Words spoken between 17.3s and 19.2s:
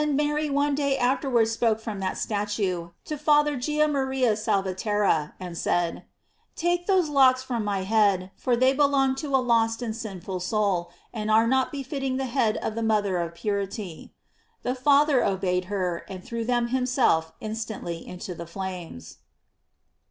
instantly into the flames.